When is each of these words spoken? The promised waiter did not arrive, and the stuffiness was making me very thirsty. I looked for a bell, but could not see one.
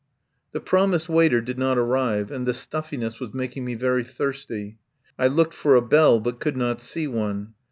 The 0.51 0.59
promised 0.59 1.09
waiter 1.09 1.41
did 1.41 1.59
not 1.59 1.77
arrive, 1.77 2.31
and 2.31 2.47
the 2.47 2.55
stuffiness 2.55 3.19
was 3.19 3.35
making 3.35 3.65
me 3.65 3.75
very 3.75 4.03
thirsty. 4.03 4.79
I 5.19 5.27
looked 5.27 5.53
for 5.53 5.75
a 5.75 5.81
bell, 5.83 6.19
but 6.19 6.39
could 6.39 6.57
not 6.57 6.81
see 6.81 7.05
one. 7.05 7.53